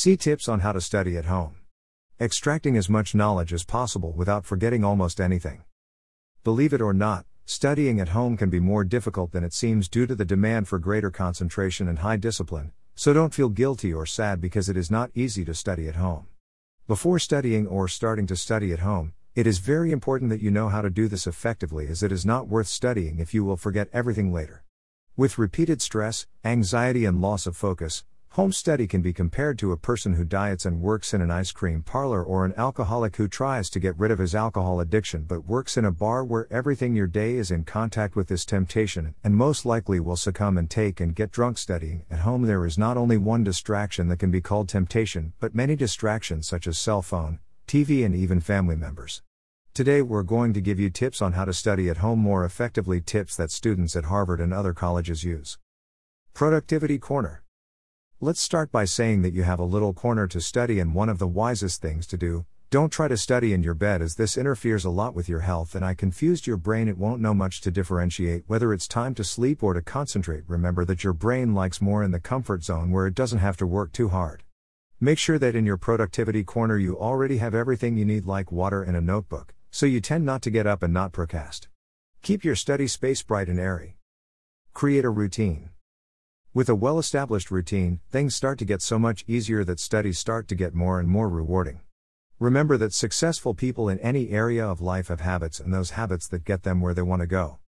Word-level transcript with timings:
See 0.00 0.16
tips 0.16 0.48
on 0.48 0.60
how 0.60 0.70
to 0.70 0.80
study 0.80 1.16
at 1.16 1.24
home. 1.24 1.56
Extracting 2.20 2.76
as 2.76 2.88
much 2.88 3.16
knowledge 3.16 3.52
as 3.52 3.64
possible 3.64 4.12
without 4.12 4.46
forgetting 4.46 4.84
almost 4.84 5.20
anything. 5.20 5.64
Believe 6.44 6.72
it 6.72 6.80
or 6.80 6.94
not, 6.94 7.26
studying 7.46 7.98
at 7.98 8.10
home 8.10 8.36
can 8.36 8.48
be 8.48 8.60
more 8.60 8.84
difficult 8.84 9.32
than 9.32 9.42
it 9.42 9.52
seems 9.52 9.88
due 9.88 10.06
to 10.06 10.14
the 10.14 10.24
demand 10.24 10.68
for 10.68 10.78
greater 10.78 11.10
concentration 11.10 11.88
and 11.88 11.98
high 11.98 12.16
discipline, 12.16 12.70
so 12.94 13.12
don't 13.12 13.34
feel 13.34 13.48
guilty 13.48 13.92
or 13.92 14.06
sad 14.06 14.40
because 14.40 14.68
it 14.68 14.76
is 14.76 14.88
not 14.88 15.10
easy 15.16 15.44
to 15.44 15.52
study 15.52 15.88
at 15.88 15.96
home. 15.96 16.28
Before 16.86 17.18
studying 17.18 17.66
or 17.66 17.88
starting 17.88 18.28
to 18.28 18.36
study 18.36 18.72
at 18.72 18.78
home, 18.78 19.14
it 19.34 19.48
is 19.48 19.58
very 19.58 19.90
important 19.90 20.30
that 20.30 20.40
you 20.40 20.52
know 20.52 20.68
how 20.68 20.80
to 20.80 20.90
do 20.90 21.08
this 21.08 21.26
effectively 21.26 21.88
as 21.88 22.04
it 22.04 22.12
is 22.12 22.24
not 22.24 22.46
worth 22.46 22.68
studying 22.68 23.18
if 23.18 23.34
you 23.34 23.44
will 23.44 23.56
forget 23.56 23.88
everything 23.92 24.32
later. 24.32 24.62
With 25.16 25.38
repeated 25.38 25.82
stress, 25.82 26.28
anxiety, 26.44 27.04
and 27.04 27.20
loss 27.20 27.48
of 27.48 27.56
focus, 27.56 28.04
home 28.30 28.52
study 28.52 28.86
can 28.86 29.02
be 29.02 29.12
compared 29.12 29.58
to 29.58 29.72
a 29.72 29.76
person 29.76 30.14
who 30.14 30.24
diets 30.24 30.64
and 30.64 30.80
works 30.80 31.14
in 31.14 31.20
an 31.20 31.30
ice 31.30 31.50
cream 31.50 31.82
parlor 31.82 32.22
or 32.22 32.44
an 32.44 32.54
alcoholic 32.56 33.16
who 33.16 33.26
tries 33.26 33.68
to 33.70 33.80
get 33.80 33.98
rid 33.98 34.10
of 34.10 34.18
his 34.18 34.34
alcohol 34.34 34.80
addiction 34.80 35.22
but 35.22 35.46
works 35.46 35.76
in 35.76 35.84
a 35.84 35.90
bar 35.90 36.24
where 36.24 36.46
everything 36.52 36.94
your 36.94 37.06
day 37.06 37.34
is 37.34 37.50
in 37.50 37.64
contact 37.64 38.14
with 38.14 38.28
this 38.28 38.44
temptation 38.44 39.14
and 39.24 39.34
most 39.34 39.64
likely 39.64 39.98
will 39.98 40.16
succumb 40.16 40.58
and 40.58 40.70
take 40.70 41.00
and 41.00 41.16
get 41.16 41.32
drunk 41.32 41.58
studying. 41.58 42.04
At 42.10 42.20
home, 42.20 42.42
there 42.42 42.64
is 42.66 42.78
not 42.78 42.96
only 42.96 43.16
one 43.16 43.42
distraction 43.42 44.08
that 44.08 44.18
can 44.18 44.30
be 44.30 44.40
called 44.40 44.68
temptation, 44.68 45.32
but 45.40 45.54
many 45.54 45.74
distractions 45.74 46.46
such 46.46 46.66
as 46.66 46.78
cell 46.78 47.02
phone, 47.02 47.40
TV, 47.66 48.04
and 48.04 48.14
even 48.14 48.40
family 48.40 48.76
members. 48.76 49.22
Today 49.74 50.02
we're 50.02 50.22
going 50.22 50.52
to 50.52 50.60
give 50.60 50.78
you 50.78 50.90
tips 50.90 51.22
on 51.22 51.32
how 51.32 51.44
to 51.44 51.52
study 51.52 51.88
at 51.88 51.98
home 51.98 52.18
more 52.18 52.44
effectively, 52.44 53.00
tips 53.00 53.36
that 53.36 53.50
students 53.50 53.96
at 53.96 54.04
Harvard 54.04 54.40
and 54.40 54.52
other 54.52 54.74
colleges 54.74 55.24
use. 55.24 55.58
Productivity 56.34 56.98
Corner. 56.98 57.42
Let's 58.20 58.40
start 58.40 58.72
by 58.72 58.84
saying 58.84 59.22
that 59.22 59.32
you 59.32 59.44
have 59.44 59.60
a 59.60 59.64
little 59.64 59.92
corner 59.92 60.26
to 60.26 60.40
study, 60.40 60.80
and 60.80 60.92
one 60.92 61.08
of 61.08 61.20
the 61.20 61.28
wisest 61.28 61.80
things 61.80 62.04
to 62.08 62.16
do. 62.16 62.46
Don't 62.68 62.90
try 62.90 63.06
to 63.06 63.16
study 63.16 63.52
in 63.52 63.62
your 63.62 63.74
bed 63.74 64.02
as 64.02 64.16
this 64.16 64.36
interferes 64.36 64.84
a 64.84 64.90
lot 64.90 65.14
with 65.14 65.28
your 65.28 65.40
health, 65.40 65.76
and 65.76 65.84
I 65.84 65.94
confused 65.94 66.44
your 66.44 66.56
brain. 66.56 66.88
It 66.88 66.98
won't 66.98 67.20
know 67.20 67.32
much 67.32 67.60
to 67.60 67.70
differentiate 67.70 68.42
whether 68.48 68.72
it's 68.72 68.88
time 68.88 69.14
to 69.14 69.22
sleep 69.22 69.62
or 69.62 69.72
to 69.72 69.82
concentrate. 69.82 70.42
Remember 70.48 70.84
that 70.84 71.04
your 71.04 71.12
brain 71.12 71.54
likes 71.54 71.80
more 71.80 72.02
in 72.02 72.10
the 72.10 72.18
comfort 72.18 72.64
zone 72.64 72.90
where 72.90 73.06
it 73.06 73.14
doesn't 73.14 73.38
have 73.38 73.56
to 73.58 73.66
work 73.68 73.92
too 73.92 74.08
hard. 74.08 74.42
Make 74.98 75.18
sure 75.18 75.38
that 75.38 75.54
in 75.54 75.64
your 75.64 75.76
productivity 75.76 76.42
corner 76.42 76.76
you 76.76 76.98
already 76.98 77.36
have 77.38 77.54
everything 77.54 77.96
you 77.96 78.04
need, 78.04 78.26
like 78.26 78.50
water 78.50 78.82
and 78.82 78.96
a 78.96 79.00
notebook 79.00 79.54
so 79.70 79.86
you 79.86 80.00
tend 80.00 80.24
not 80.24 80.42
to 80.42 80.50
get 80.50 80.66
up 80.66 80.82
and 80.82 80.92
not 80.92 81.12
procrast. 81.12 81.68
Keep 82.22 82.42
your 82.42 82.56
study 82.56 82.88
space 82.88 83.22
bright 83.22 83.48
and 83.48 83.60
airy. 83.60 83.96
Create 84.74 85.04
a 85.04 85.10
routine. 85.10 85.70
With 86.58 86.68
a 86.68 86.74
well 86.74 86.98
established 86.98 87.52
routine, 87.52 88.00
things 88.10 88.34
start 88.34 88.58
to 88.58 88.64
get 88.64 88.82
so 88.82 88.98
much 88.98 89.24
easier 89.28 89.62
that 89.62 89.78
studies 89.78 90.18
start 90.18 90.48
to 90.48 90.56
get 90.56 90.74
more 90.74 90.98
and 90.98 91.08
more 91.08 91.28
rewarding. 91.28 91.82
Remember 92.40 92.76
that 92.78 92.92
successful 92.92 93.54
people 93.54 93.88
in 93.88 94.00
any 94.00 94.30
area 94.30 94.66
of 94.66 94.80
life 94.80 95.06
have 95.06 95.20
habits 95.20 95.60
and 95.60 95.72
those 95.72 95.90
habits 95.90 96.26
that 96.26 96.44
get 96.44 96.64
them 96.64 96.80
where 96.80 96.94
they 96.94 97.02
want 97.02 97.20
to 97.20 97.28
go. 97.28 97.60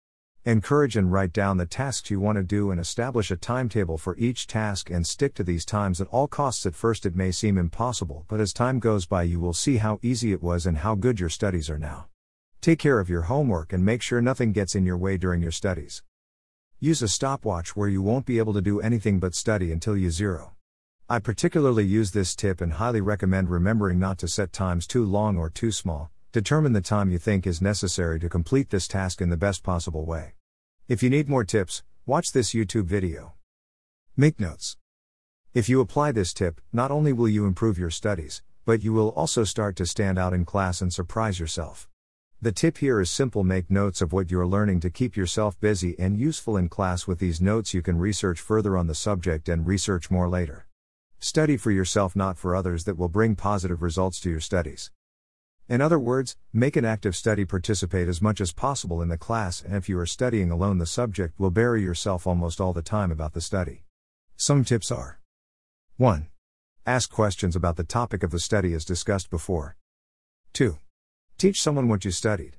Encourage 0.44 0.98
and 0.98 1.12
write 1.12 1.32
down 1.34 1.58
the 1.58 1.68
tasks 1.68 2.10
you 2.10 2.20
want 2.20 2.38
to 2.38 2.44
do 2.44 2.72
and 2.72 2.80
establish 2.80 3.30
a 3.30 3.38
timetable 3.38 4.00
for 4.00 4.18
each 4.18 4.48
task 4.48 4.90
and 4.90 5.06
stick 5.06 5.36
to 5.36 5.44
these 5.44 5.66
times 5.66 6.02
at 6.02 6.08
all 6.08 6.28
costs. 6.28 6.66
At 6.66 6.74
first, 6.74 7.06
it 7.06 7.16
may 7.16 7.30
seem 7.30 7.60
impossible, 7.60 8.26
but 8.28 8.40
as 8.40 8.54
time 8.54 8.80
goes 8.80 9.06
by, 9.06 9.22
you 9.22 9.40
will 9.40 9.54
see 9.54 9.78
how 9.78 10.00
easy 10.02 10.32
it 10.32 10.42
was 10.42 10.66
and 10.66 10.80
how 10.80 10.96
good 10.96 11.20
your 11.20 11.30
studies 11.30 11.70
are 11.70 11.78
now. 11.78 12.08
Take 12.60 12.80
care 12.80 13.00
of 13.00 13.08
your 13.08 13.30
homework 13.30 13.72
and 13.72 13.86
make 13.86 14.02
sure 14.02 14.20
nothing 14.20 14.52
gets 14.52 14.74
in 14.74 14.84
your 14.84 14.98
way 14.98 15.16
during 15.16 15.44
your 15.44 15.52
studies. 15.52 16.02
Use 16.80 17.02
a 17.02 17.08
stopwatch 17.08 17.76
where 17.76 17.90
you 17.90 18.02
won't 18.02 18.26
be 18.26 18.38
able 18.38 18.54
to 18.54 18.62
do 18.62 18.80
anything 18.82 19.20
but 19.20 19.36
study 19.36 19.72
until 19.72 19.98
you 19.98 20.12
zero. 20.12 20.54
I 21.10 21.20
particularly 21.20 21.86
use 21.86 22.12
this 22.12 22.36
tip 22.36 22.62
and 22.62 22.74
highly 22.74 23.02
recommend 23.02 23.50
remembering 23.50 24.00
not 24.00 24.18
to 24.20 24.28
set 24.28 24.54
times 24.54 24.88
too 24.88 25.06
long 25.06 25.38
or 25.38 25.50
too 25.50 25.72
small, 25.72 26.12
Determine 26.32 26.74
the 26.74 26.82
time 26.82 27.10
you 27.10 27.18
think 27.18 27.48
is 27.48 27.60
necessary 27.60 28.20
to 28.20 28.30
complete 28.30 28.70
this 28.70 28.88
task 28.88 29.20
in 29.20 29.30
the 29.30 29.38
best 29.38 29.64
possible 29.64 30.06
way. 30.06 30.34
If 30.88 31.02
you 31.02 31.10
need 31.10 31.28
more 31.28 31.44
tips, 31.44 31.82
watch 32.06 32.34
this 32.34 32.54
YouTube 32.54 32.86
video. 32.86 33.34
Make 34.16 34.40
notes. 34.40 34.78
If 35.56 35.70
you 35.70 35.82
apply 35.82 36.12
this 36.12 36.32
tip, 36.32 36.62
not 36.72 36.92
only 36.92 37.14
will 37.14 37.28
you 37.28 37.48
improve 37.48 37.80
your 37.80 37.90
studies, 37.90 38.44
but 38.64 38.84
you 38.84 38.94
will 38.94 39.10
also 39.10 39.44
start 39.44 39.76
to 39.78 39.88
stand 39.88 40.20
out 40.20 40.34
in 40.34 40.46
class 40.46 40.82
and 40.82 40.94
surprise 40.94 41.40
yourself. 41.40 41.90
The 42.42 42.54
tip 42.54 42.78
here 42.78 43.02
is 43.02 43.12
simple 43.12 43.44
make 43.44 43.70
notes 43.70 44.02
of 44.02 44.14
what 44.14 44.32
you 44.32 44.40
are 44.40 44.48
learning 44.48 44.80
to 44.82 44.90
keep 44.90 45.18
yourself 45.18 45.60
busy 45.60 46.00
and 46.00 46.18
useful 46.18 46.56
in 46.56 46.70
class. 46.70 47.06
With 47.06 47.20
these 47.20 47.42
notes, 47.42 47.74
you 47.74 47.82
can 47.82 48.00
research 48.00 48.40
further 48.40 48.78
on 48.78 48.88
the 48.88 48.96
subject 48.96 49.50
and 49.50 49.68
research 49.68 50.10
more 50.10 50.30
later. 50.30 50.66
Study 51.20 51.58
for 51.58 51.70
yourself, 51.70 52.16
not 52.16 52.38
for 52.38 52.56
others, 52.56 52.86
that 52.86 52.98
will 52.98 53.10
bring 53.10 53.36
positive 53.36 53.82
results 53.82 54.22
to 54.22 54.30
your 54.30 54.40
studies. 54.40 54.90
In 55.68 55.82
other 55.82 56.00
words, 56.00 56.38
make 56.54 56.78
an 56.78 56.86
active 56.86 57.14
study 57.14 57.44
participate 57.44 58.08
as 58.08 58.22
much 58.22 58.40
as 58.40 58.54
possible 58.54 59.02
in 59.02 59.10
the 59.10 59.18
class, 59.18 59.62
and 59.62 59.76
if 59.76 59.90
you 59.90 60.00
are 60.00 60.06
studying 60.06 60.50
alone, 60.50 60.78
the 60.78 60.86
subject 60.86 61.38
will 61.38 61.52
bury 61.52 61.84
yourself 61.84 62.26
almost 62.26 62.62
all 62.62 62.72
the 62.72 62.82
time 62.82 63.12
about 63.12 63.34
the 63.34 63.42
study. 63.42 63.84
Some 64.38 64.64
tips 64.64 64.92
are 64.92 65.20
1. 65.98 66.30
Ask 66.86 67.12
questions 67.12 67.58
about 67.58 67.76
the 67.76 67.84
topic 67.84 68.24
of 68.24 68.32
the 68.32 68.40
study 68.40 68.74
as 68.74 68.86
discussed 68.86 69.30
before. 69.30 69.76
2. 70.54 70.78
Teach 71.40 71.62
someone 71.62 71.88
what 71.88 72.04
you 72.04 72.12
studied. 72.12 72.58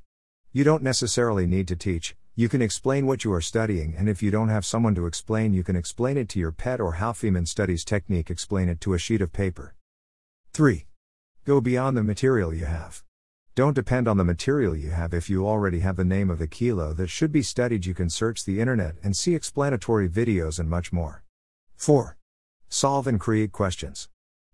You 0.52 0.64
don't 0.64 0.82
necessarily 0.82 1.46
need 1.46 1.68
to 1.68 1.76
teach, 1.76 2.16
you 2.34 2.48
can 2.48 2.62
explain 2.62 3.04
what 3.04 3.24
you 3.24 3.32
are 3.34 3.42
studying, 3.42 3.94
and 3.94 4.08
if 4.08 4.22
you 4.22 4.30
don't 4.30 4.48
have 4.48 4.64
someone 4.64 4.94
to 4.94 5.04
explain, 5.04 5.52
you 5.52 5.62
can 5.62 5.76
explain 5.76 6.16
it 6.16 6.30
to 6.30 6.38
your 6.38 6.50
pet 6.50 6.80
or 6.80 6.92
how 6.92 7.12
Feynman 7.12 7.46
studies 7.46 7.84
technique 7.84 8.30
explain 8.30 8.70
it 8.70 8.80
to 8.80 8.94
a 8.94 8.98
sheet 8.98 9.20
of 9.20 9.34
paper. 9.34 9.74
3. 10.54 10.86
Go 11.44 11.60
beyond 11.60 11.94
the 11.94 12.02
material 12.02 12.54
you 12.54 12.64
have. 12.64 13.04
Don't 13.54 13.74
depend 13.74 14.08
on 14.08 14.16
the 14.16 14.24
material 14.24 14.74
you 14.74 14.88
have 14.88 15.12
if 15.12 15.28
you 15.28 15.46
already 15.46 15.80
have 15.80 15.96
the 15.96 16.02
name 16.02 16.30
of 16.30 16.38
the 16.38 16.46
kilo 16.46 16.94
that 16.94 17.10
should 17.10 17.32
be 17.32 17.42
studied. 17.42 17.84
You 17.84 17.92
can 17.92 18.08
search 18.08 18.46
the 18.46 18.60
internet 18.60 18.94
and 19.02 19.14
see 19.14 19.34
explanatory 19.34 20.08
videos 20.08 20.58
and 20.58 20.70
much 20.70 20.90
more. 20.90 21.22
4. 21.76 22.16
Solve 22.70 23.06
and 23.06 23.20
create 23.20 23.52
questions. 23.52 24.08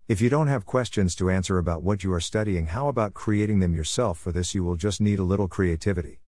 If 0.07 0.21
you 0.21 0.29
don't 0.29 0.47
have 0.47 0.65
questions 0.65 1.15
to 1.15 1.29
answer 1.29 1.57
about 1.57 1.83
what 1.83 2.01
you 2.01 2.13
are 2.13 2.21
studying, 2.21 2.67
how 2.67 2.87
about 2.87 3.13
creating 3.13 3.59
them 3.59 3.75
yourself? 3.75 4.17
For 4.17 4.31
this, 4.31 4.55
you 4.55 4.63
will 4.63 4.77
just 4.77 5.01
need 5.01 5.19
a 5.19 5.23
little 5.23 5.49
creativity. 5.49 6.21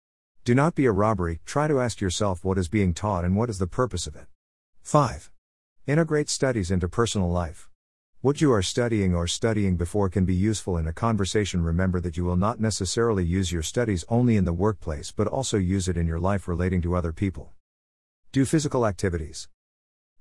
Do 0.45 0.53
not 0.53 0.75
be 0.75 0.87
a 0.87 0.91
robbery, 0.91 1.39
try 1.47 1.69
to 1.69 1.79
ask 1.79 2.01
yourself 2.01 2.45
what 2.45 2.59
is 2.59 2.69
being 2.69 2.93
taught 2.93 3.25
and 3.25 3.37
what 3.37 3.49
is 3.49 3.61
the 3.61 3.69
purpose 3.69 4.09
of 4.09 4.17
it. 4.17 4.27
5. 4.83 5.31
Integrate 5.87 6.29
studies 6.29 6.73
into 6.73 6.89
personal 6.89 7.31
life. 7.31 7.71
What 8.21 8.41
you 8.41 8.53
are 8.53 8.63
studying 8.63 9.15
or 9.15 9.29
studying 9.29 9.77
before 9.77 10.09
can 10.09 10.25
be 10.25 10.35
useful 10.35 10.77
in 10.77 10.89
a 10.89 10.93
conversation. 10.93 11.63
Remember 11.63 12.01
that 12.01 12.17
you 12.17 12.25
will 12.25 12.37
not 12.37 12.59
necessarily 12.59 13.25
use 13.25 13.53
your 13.53 13.63
studies 13.63 14.05
only 14.09 14.37
in 14.37 14.45
the 14.45 14.53
workplace 14.53 15.13
but 15.13 15.29
also 15.29 15.57
use 15.57 15.87
it 15.87 15.97
in 15.97 16.09
your 16.09 16.19
life 16.19 16.49
relating 16.49 16.83
to 16.83 16.97
other 16.97 17.13
people. 17.13 17.53
Do 18.33 18.45
physical 18.45 18.85
activities. 18.85 19.49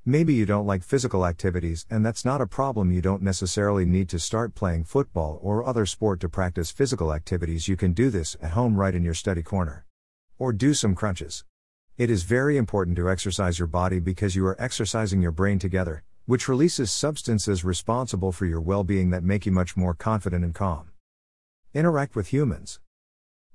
Maybe 0.09 0.33
you 0.33 0.45
don't 0.45 0.65
like 0.65 0.83
physical 0.83 1.25
activities, 1.25 1.85
and 1.89 2.05
that's 2.05 2.23
not 2.23 2.39
a 2.39 2.47
problem. 2.47 2.93
You 2.93 3.01
don't 3.01 3.21
necessarily 3.21 3.85
need 3.85 4.07
to 4.07 4.19
start 4.19 4.55
playing 4.55 4.85
football 4.85 5.37
or 5.43 5.67
other 5.67 5.85
sport 5.85 6.21
to 6.21 6.29
practice 6.29 6.71
physical 6.71 7.13
activities. 7.13 7.67
You 7.67 7.75
can 7.75 7.91
do 7.91 8.09
this 8.09 8.37
at 8.41 8.51
home 8.51 8.77
right 8.77 8.95
in 8.95 9.03
your 9.03 9.13
study 9.13 9.43
corner. 9.43 9.85
Or 10.39 10.53
do 10.53 10.73
some 10.73 10.95
crunches. 10.95 11.43
It 11.97 12.09
is 12.09 12.23
very 12.23 12.55
important 12.55 12.95
to 12.95 13.09
exercise 13.09 13.59
your 13.59 13.67
body 13.67 13.99
because 13.99 14.33
you 14.33 14.45
are 14.45 14.55
exercising 14.61 15.21
your 15.21 15.33
brain 15.33 15.59
together, 15.59 16.03
which 16.25 16.47
releases 16.47 16.89
substances 16.89 17.65
responsible 17.65 18.31
for 18.31 18.45
your 18.45 18.61
well 18.61 18.85
being 18.85 19.09
that 19.09 19.25
make 19.25 19.45
you 19.45 19.51
much 19.51 19.75
more 19.75 19.93
confident 19.93 20.45
and 20.45 20.55
calm. 20.55 20.91
Interact 21.73 22.15
with 22.15 22.31
humans. 22.31 22.79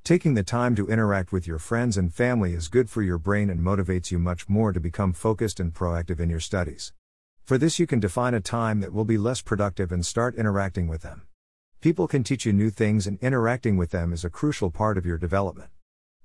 Taking 0.05 0.35
the 0.35 0.43
time 0.43 0.75
to 0.75 0.89
interact 0.89 1.31
with 1.31 1.47
your 1.47 1.61
friends 1.61 1.97
and 1.97 2.13
family 2.13 2.55
is 2.55 2.67
good 2.67 2.91
for 2.91 3.03
your 3.03 3.19
brain 3.19 3.49
and 3.49 3.61
motivates 3.61 4.11
you 4.11 4.19
much 4.19 4.49
more 4.49 4.73
to 4.73 4.81
become 4.81 5.13
focused 5.13 5.61
and 5.61 5.73
proactive 5.73 6.19
in 6.19 6.29
your 6.29 6.41
studies. 6.41 6.93
For 7.45 7.57
this, 7.57 7.79
you 7.79 7.87
can 7.87 8.01
define 8.01 8.35
a 8.35 8.41
time 8.41 8.81
that 8.81 8.93
will 8.93 9.05
be 9.05 9.17
less 9.17 9.43
productive 9.43 9.93
and 9.93 10.05
start 10.05 10.35
interacting 10.35 10.89
with 10.89 11.03
them. 11.03 11.23
People 11.81 12.09
can 12.09 12.25
teach 12.25 12.45
you 12.45 12.53
new 12.53 12.69
things, 12.69 13.07
and 13.07 13.17
interacting 13.21 13.77
with 13.77 13.93
them 13.93 14.13
is 14.13 14.25
a 14.25 14.31
crucial 14.31 14.73
part 14.73 14.99
of 14.99 15.07
your 15.07 15.19
development. 15.19 15.71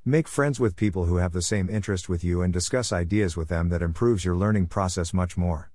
Make 0.04 0.28
friends 0.28 0.60
with 0.60 0.76
people 0.76 1.06
who 1.06 1.18
have 1.18 1.34
the 1.34 1.44
same 1.44 1.70
interest 1.70 2.10
with 2.10 2.24
you 2.24 2.42
and 2.42 2.52
discuss 2.52 2.92
ideas 2.92 3.38
with 3.38 3.48
them 3.48 3.70
that 3.70 3.84
improves 3.84 4.26
your 4.26 4.36
learning 4.36 4.68
process 4.68 5.14
much 5.14 5.38
more. 5.38 5.72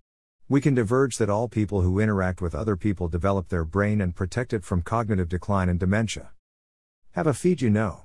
We 0.49 0.61
can 0.61 0.75
diverge 0.75 1.19
that 1.19 1.31
all 1.31 1.47
people 1.47 1.83
who 1.83 2.01
interact 2.01 2.43
with 2.43 2.53
other 2.53 2.75
people 2.75 3.07
develop 3.07 3.49
their 3.49 3.65
brain 3.65 4.01
and 4.01 4.17
protect 4.17 4.53
it 4.53 4.65
from 4.65 4.83
cognitive 4.83 5.29
decline 5.29 5.69
and 5.69 5.79
dementia. 5.79 6.33
Have 7.15 7.27
a 7.27 7.35
feed 7.35 7.61
you 7.61 7.69
know. 7.69 8.05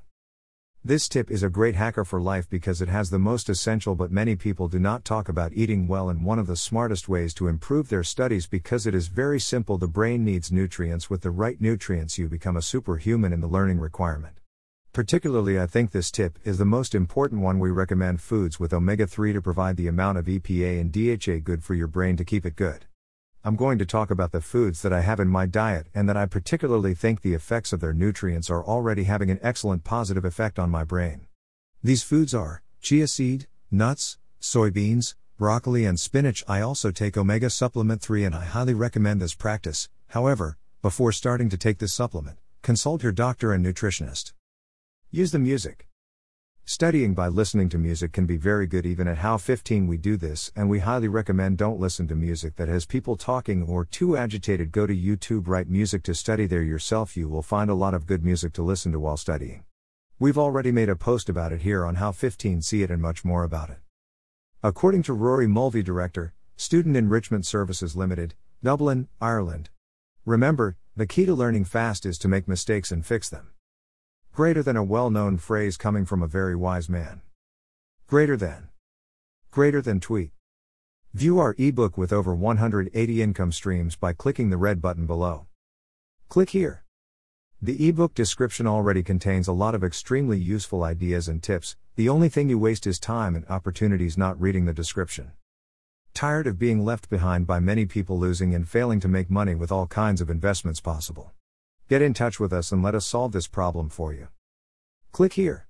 This 0.83 1.07
tip 1.07 1.31
is 1.31 1.41
a 1.41 1.49
great 1.49 1.75
hacker 1.75 2.03
for 2.03 2.19
life 2.19 2.49
because 2.49 2.81
it 2.81 2.89
has 2.89 3.09
the 3.09 3.17
most 3.17 3.47
essential, 3.47 3.95
but 3.95 4.11
many 4.11 4.35
people 4.35 4.67
do 4.67 4.79
not 4.79 5.05
talk 5.05 5.29
about 5.29 5.53
eating 5.53 5.87
well 5.87 6.09
and 6.09 6.25
one 6.25 6.39
of 6.39 6.45
the 6.45 6.57
smartest 6.57 7.07
ways 7.07 7.33
to 7.35 7.47
improve 7.47 7.87
their 7.87 8.03
studies 8.03 8.47
because 8.47 8.85
it 8.85 8.93
is 8.93 9.07
very 9.07 9.39
simple. 9.39 9.77
The 9.77 9.87
brain 9.87 10.25
needs 10.25 10.51
nutrients. 10.51 11.09
With 11.09 11.21
the 11.21 11.31
right 11.31 11.61
nutrients, 11.61 12.17
you 12.17 12.27
become 12.27 12.57
a 12.57 12.61
superhuman 12.61 13.31
in 13.31 13.39
the 13.39 13.47
learning 13.47 13.79
requirement. 13.79 14.41
Particularly, 14.91 15.57
I 15.57 15.67
think 15.67 15.91
this 15.91 16.11
tip 16.11 16.37
is 16.43 16.57
the 16.57 16.65
most 16.65 16.93
important 16.93 17.39
one. 17.39 17.59
We 17.59 17.71
recommend 17.71 18.19
foods 18.19 18.59
with 18.59 18.73
omega 18.73 19.07
3 19.07 19.31
to 19.31 19.41
provide 19.41 19.77
the 19.77 19.87
amount 19.87 20.17
of 20.17 20.25
EPA 20.25 20.81
and 20.81 20.91
DHA 20.91 21.45
good 21.45 21.63
for 21.63 21.75
your 21.75 21.87
brain 21.87 22.17
to 22.17 22.25
keep 22.25 22.45
it 22.45 22.57
good. 22.57 22.86
I'm 23.47 23.55
going 23.55 23.77
to 23.77 23.85
talk 23.85 24.11
about 24.11 24.33
the 24.33 24.41
foods 24.41 24.81
that 24.81 24.91
I 24.91 24.99
have 24.99 25.21
in 25.21 25.29
my 25.29 25.45
diet 25.45 25.87
and 25.95 26.09
that 26.09 26.17
I 26.17 26.25
particularly 26.25 26.93
think 26.93 27.21
the 27.21 27.33
effects 27.33 27.71
of 27.71 27.79
their 27.79 27.93
nutrients 27.93 28.49
are 28.49 28.61
already 28.61 29.05
having 29.05 29.31
an 29.31 29.39
excellent 29.41 29.85
positive 29.85 30.25
effect 30.25 30.59
on 30.59 30.69
my 30.69 30.83
brain. 30.83 31.27
These 31.81 32.03
foods 32.03 32.33
are 32.33 32.61
chia 32.81 33.07
seed, 33.07 33.47
nuts, 33.71 34.17
soybeans, 34.41 35.15
broccoli, 35.37 35.85
and 35.85 35.97
spinach. 35.97 36.43
I 36.45 36.59
also 36.59 36.91
take 36.91 37.15
omega 37.15 37.49
supplement 37.49 38.01
3 38.01 38.25
and 38.25 38.35
I 38.35 38.43
highly 38.43 38.73
recommend 38.73 39.21
this 39.21 39.33
practice. 39.33 39.87
However, 40.07 40.57
before 40.81 41.13
starting 41.13 41.47
to 41.47 41.57
take 41.57 41.77
this 41.77 41.93
supplement, 41.93 42.39
consult 42.63 43.01
your 43.01 43.13
doctor 43.13 43.53
and 43.53 43.65
nutritionist. 43.65 44.33
Use 45.09 45.31
the 45.31 45.39
music. 45.39 45.87
Studying 46.69 47.13
by 47.13 47.29
listening 47.29 47.69
to 47.69 47.77
music 47.77 48.11
can 48.11 48.25
be 48.25 48.35
very 48.35 48.67
good 48.67 48.85
even 48.85 49.07
at 49.07 49.19
how 49.19 49.37
15 49.37 49.87
we 49.87 49.95
do 49.95 50.17
this 50.17 50.51
and 50.53 50.69
we 50.69 50.79
highly 50.79 51.07
recommend 51.07 51.57
don't 51.57 51.79
listen 51.79 52.09
to 52.09 52.13
music 52.13 52.57
that 52.57 52.67
has 52.67 52.85
people 52.85 53.15
talking 53.15 53.63
or 53.63 53.85
too 53.85 54.17
agitated 54.17 54.73
go 54.73 54.85
to 54.85 54.93
YouTube 54.93 55.47
write 55.47 55.69
music 55.69 56.03
to 56.03 56.13
study 56.13 56.45
there 56.45 56.61
yourself 56.61 57.15
you 57.15 57.29
will 57.29 57.41
find 57.41 57.69
a 57.69 57.73
lot 57.73 57.93
of 57.93 58.05
good 58.05 58.21
music 58.21 58.51
to 58.51 58.63
listen 58.63 58.91
to 58.91 58.99
while 58.99 59.15
studying. 59.15 59.63
We've 60.19 60.37
already 60.37 60.73
made 60.73 60.89
a 60.89 60.97
post 60.97 61.29
about 61.29 61.53
it 61.53 61.61
here 61.61 61.85
on 61.85 61.95
how 61.95 62.11
15 62.11 62.61
see 62.61 62.83
it 62.83 62.91
and 62.91 63.01
much 63.01 63.23
more 63.23 63.45
about 63.45 63.69
it. 63.69 63.77
According 64.61 65.03
to 65.03 65.13
Rory 65.13 65.47
Mulvey 65.47 65.83
director, 65.83 66.33
Student 66.57 66.97
Enrichment 66.97 67.45
Services 67.45 67.95
Limited, 67.95 68.35
Dublin, 68.61 69.07
Ireland. 69.21 69.69
Remember, 70.25 70.75
the 70.97 71.07
key 71.07 71.25
to 71.27 71.33
learning 71.33 71.63
fast 71.63 72.05
is 72.05 72.17
to 72.17 72.27
make 72.27 72.45
mistakes 72.45 72.91
and 72.91 73.05
fix 73.05 73.29
them. 73.29 73.51
Greater 74.37 74.61
than 74.61 74.77
a 74.77 74.83
well 74.83 75.09
known 75.09 75.39
phrase 75.39 75.77
coming 75.77 76.05
from 76.05 76.21
a 76.21 76.27
very 76.27 76.55
wise 76.55 76.87
man. 76.87 77.21
Greater 78.05 78.37
than. 78.37 78.69
Greater 79.49 79.81
than 79.81 79.99
tweet. 79.99 80.29
View 81.15 81.39
our 81.39 81.55
ebook 81.57 81.97
with 81.97 82.13
over 82.13 82.35
180 82.35 83.19
income 83.23 83.51
streams 83.51 83.95
by 83.95 84.13
clicking 84.13 84.51
the 84.51 84.57
red 84.57 84.79
button 84.79 85.07
below. 85.07 85.47
Click 86.29 86.51
here. 86.51 86.83
The 87.63 87.89
ebook 87.89 88.13
description 88.13 88.67
already 88.67 89.01
contains 89.01 89.47
a 89.47 89.53
lot 89.53 89.73
of 89.73 89.83
extremely 89.83 90.37
useful 90.37 90.83
ideas 90.83 91.27
and 91.27 91.41
tips, 91.41 91.75
the 91.95 92.07
only 92.07 92.29
thing 92.29 92.47
you 92.47 92.59
waste 92.59 92.85
is 92.85 92.99
time 92.99 93.35
and 93.35 93.43
opportunities 93.49 94.19
not 94.19 94.39
reading 94.39 94.65
the 94.65 94.71
description. 94.71 95.31
Tired 96.13 96.45
of 96.45 96.59
being 96.59 96.85
left 96.85 97.09
behind 97.09 97.47
by 97.47 97.59
many 97.59 97.87
people 97.87 98.19
losing 98.19 98.53
and 98.53 98.69
failing 98.69 98.99
to 98.99 99.07
make 99.07 99.31
money 99.31 99.55
with 99.55 99.71
all 99.71 99.87
kinds 99.87 100.21
of 100.21 100.29
investments 100.29 100.79
possible? 100.79 101.33
Get 101.89 102.01
in 102.01 102.13
touch 102.13 102.37
with 102.37 102.51
us 102.51 102.73
and 102.73 102.83
let 102.83 102.95
us 102.95 103.05
solve 103.05 103.31
this 103.31 103.47
problem 103.47 103.87
for 103.87 104.11
you. 104.13 104.27
Click 105.13 105.33
here. 105.33 105.69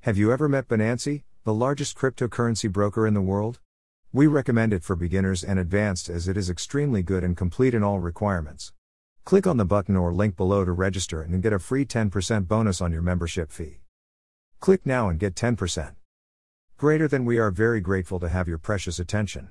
Have 0.00 0.16
you 0.16 0.32
ever 0.32 0.48
met 0.48 0.68
Binance, 0.68 1.22
the 1.44 1.52
largest 1.52 1.98
cryptocurrency 1.98 2.72
broker 2.72 3.06
in 3.06 3.12
the 3.12 3.20
world? 3.20 3.60
We 4.10 4.26
recommend 4.26 4.72
it 4.72 4.82
for 4.82 4.96
beginners 4.96 5.44
and 5.44 5.58
advanced 5.58 6.08
as 6.08 6.28
it 6.28 6.38
is 6.38 6.48
extremely 6.48 7.02
good 7.02 7.22
and 7.22 7.36
complete 7.36 7.74
in 7.74 7.82
all 7.82 7.98
requirements. 7.98 8.72
Click 9.26 9.46
on 9.46 9.58
the 9.58 9.66
button 9.66 9.96
or 9.96 10.14
link 10.14 10.34
below 10.34 10.64
to 10.64 10.72
register 10.72 11.20
and 11.20 11.42
get 11.42 11.52
a 11.52 11.58
free 11.58 11.84
10% 11.84 12.48
bonus 12.48 12.80
on 12.80 12.90
your 12.90 13.02
membership 13.02 13.52
fee. 13.52 13.80
Click 14.60 14.86
now 14.86 15.10
and 15.10 15.20
get 15.20 15.34
10%. 15.34 15.94
Greater 16.78 17.06
than 17.06 17.26
we 17.26 17.36
are 17.36 17.50
very 17.50 17.82
grateful 17.82 18.18
to 18.18 18.30
have 18.30 18.48
your 18.48 18.56
precious 18.56 18.98
attention. 18.98 19.50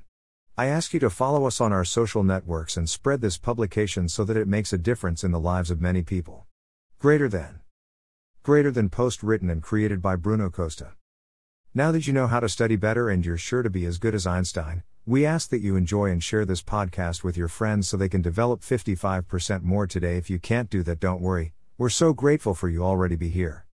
I 0.55 0.67
ask 0.67 0.93
you 0.93 0.99
to 0.99 1.09
follow 1.09 1.47
us 1.47 1.59
on 1.59 1.73
our 1.73 1.83
social 1.83 2.21
networks 2.21 2.77
and 2.77 2.87
spread 2.87 3.21
this 3.21 3.39
publication 3.39 4.07
so 4.07 4.23
that 4.23 4.37
it 4.37 4.47
makes 4.47 4.71
a 4.71 4.77
difference 4.77 5.23
in 5.23 5.31
the 5.31 5.39
lives 5.39 5.71
of 5.71 5.81
many 5.81 6.03
people. 6.03 6.45
Greater 6.99 7.27
than. 7.27 7.61
Greater 8.43 8.69
than 8.69 8.89
post 8.89 9.23
written 9.23 9.49
and 9.49 9.63
created 9.63 9.99
by 9.99 10.15
Bruno 10.15 10.51
Costa. 10.51 10.91
Now 11.73 11.91
that 11.91 12.05
you 12.05 12.13
know 12.13 12.27
how 12.27 12.39
to 12.39 12.47
study 12.47 12.75
better 12.75 13.09
and 13.09 13.25
you're 13.25 13.35
sure 13.35 13.63
to 13.63 13.69
be 13.71 13.83
as 13.85 13.97
good 13.97 14.13
as 14.13 14.27
Einstein, 14.27 14.83
we 15.07 15.25
ask 15.25 15.49
that 15.49 15.61
you 15.61 15.75
enjoy 15.75 16.11
and 16.11 16.23
share 16.23 16.45
this 16.45 16.61
podcast 16.61 17.23
with 17.23 17.35
your 17.35 17.47
friends 17.47 17.87
so 17.87 17.97
they 17.97 18.07
can 18.07 18.21
develop 18.21 18.61
55% 18.61 19.63
more 19.63 19.87
today. 19.87 20.17
If 20.17 20.29
you 20.29 20.37
can't 20.37 20.69
do 20.69 20.83
that, 20.83 20.99
don't 20.99 21.19
worry. 21.19 21.53
We're 21.79 21.89
so 21.89 22.13
grateful 22.13 22.53
for 22.53 22.69
you 22.69 22.83
already 22.83 23.15
be 23.15 23.29
here. 23.29 23.65